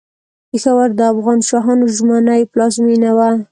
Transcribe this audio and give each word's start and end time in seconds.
پېښور 0.49 0.89
د 0.95 0.99
افغان 1.11 1.39
شاهانو 1.49 1.85
ژمنۍ 1.95 2.41
پلازمېنه 2.51 3.11
وه. 3.17 3.29